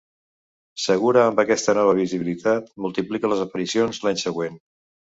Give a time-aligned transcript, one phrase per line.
[0.85, 4.63] Segura amb aquesta nova visibilitat, multiplica les aparicions l'any següent.